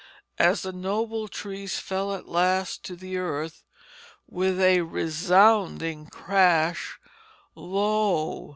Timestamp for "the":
0.63-0.71, 2.95-3.17